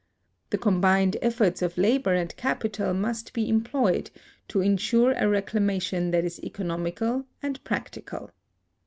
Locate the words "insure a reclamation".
4.59-6.09